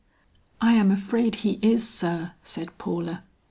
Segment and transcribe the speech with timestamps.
[0.59, 3.23] "I am afraid he is, sir," said Paula.